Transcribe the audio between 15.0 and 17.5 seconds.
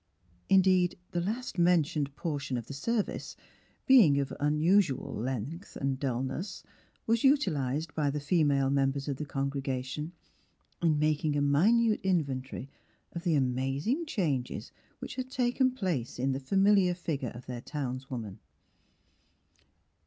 had taken place in the familiar figure of